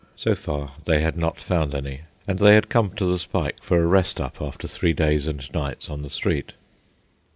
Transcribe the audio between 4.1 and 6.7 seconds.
up" after three days and nights on the street.